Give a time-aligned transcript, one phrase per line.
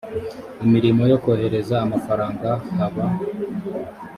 [0.65, 3.05] imirimo yo kohereza amafaranga haba